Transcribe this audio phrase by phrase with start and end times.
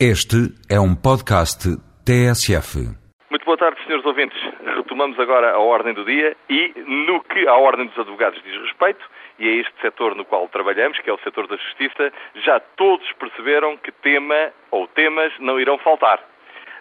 [0.00, 1.70] Este é um podcast
[2.04, 2.82] TSF.
[3.30, 4.36] Muito boa tarde, senhores ouvintes.
[4.74, 8.98] Retomamos agora a ordem do dia e no que a ordem dos advogados diz respeito,
[9.38, 12.12] e é este setor no qual trabalhamos, que é o setor da justiça,
[12.44, 16.18] já todos perceberam que tema ou temas não irão faltar.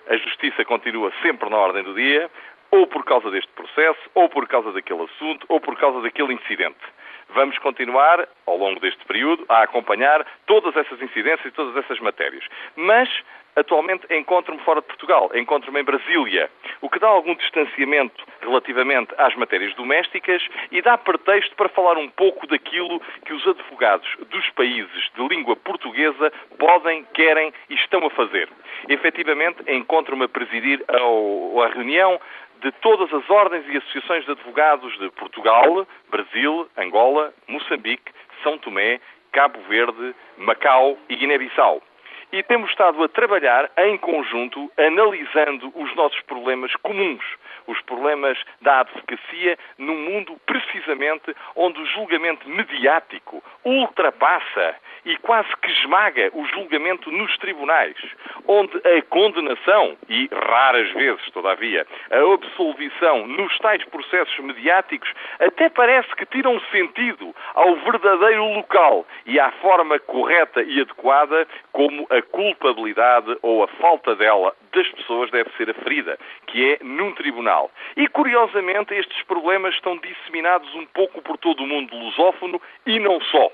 [0.10, 2.32] A justiça continua sempre na ordem do dia,
[2.72, 6.82] ou por causa deste processo, ou por causa daquele assunto, ou por causa daquele incidente.
[7.34, 12.44] Vamos continuar, ao longo deste período, a acompanhar todas essas incidências e todas essas matérias.
[12.76, 13.10] Mas,
[13.56, 16.48] atualmente, encontro-me fora de Portugal, encontro-me em Brasília,
[16.80, 22.08] o que dá algum distanciamento relativamente às matérias domésticas e dá pretexto para falar um
[22.08, 28.12] pouco daquilo que os advogados dos países de língua portuguesa podem, querem e estão a
[28.12, 28.48] fazer.
[28.88, 32.20] Efetivamente, encontro-me a presidir a reunião
[32.62, 39.00] de todas as ordens e associações de advogados de Portugal, Brasil, Angola, Moçambique, São Tomé,
[39.32, 41.82] Cabo Verde, Macau e Guiné-Bissau.
[42.34, 47.24] E temos estado a trabalhar em conjunto, analisando os nossos problemas comuns,
[47.68, 54.76] os problemas da advocacia num mundo precisamente onde o julgamento mediático ultrapassa
[55.06, 57.96] e quase que esmaga o julgamento nos tribunais,
[58.48, 66.16] onde a condenação, e raras vezes, todavia, a absolvição nos tais processos mediáticos até parece
[66.16, 73.38] que tiram sentido ao verdadeiro local e à forma correta e adequada como a culpabilidade
[73.42, 77.72] ou a falta dela das pessoas deve ser aferida, que é num tribunal.
[77.96, 83.22] E, curiosamente, estes problemas estão disseminados um pouco por todo o mundo lusófono e não
[83.22, 83.52] só.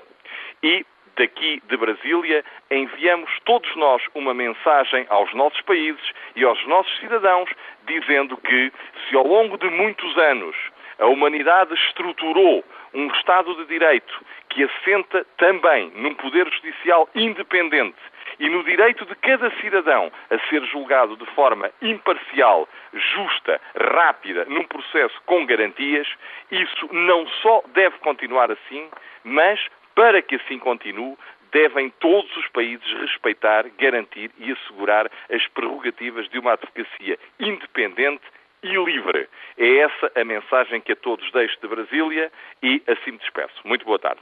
[0.62, 0.84] E
[1.16, 7.50] daqui de Brasília, enviamos todos nós uma mensagem aos nossos países e aos nossos cidadãos,
[7.86, 8.72] dizendo que,
[9.08, 10.56] se ao longo de muitos anos
[10.98, 17.98] a humanidade estruturou um Estado de Direito que assenta também num poder judicial independente
[18.40, 24.64] e no direito de cada cidadão a ser julgado de forma imparcial, justa, rápida, num
[24.64, 26.08] processo com garantias,
[26.50, 28.88] isso não só deve continuar assim,
[29.22, 29.60] mas
[29.94, 31.16] para que assim continue,
[31.52, 38.24] devem todos os países respeitar, garantir e assegurar as prerrogativas de uma advocacia independente
[38.62, 39.28] e livre.
[39.58, 43.54] É essa a mensagem que a todos deixo de Brasília e assim me despeço.
[43.64, 44.20] Muito boa tarde.